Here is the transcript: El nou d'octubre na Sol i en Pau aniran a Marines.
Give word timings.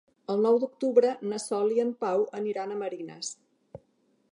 El 0.35 0.39
nou 0.45 0.55
d'octubre 0.61 1.11
na 1.33 1.39
Sol 1.43 1.75
i 1.77 1.83
en 1.85 1.93
Pau 2.05 2.25
aniran 2.41 2.73
a 2.73 2.79
Marines. 2.83 3.33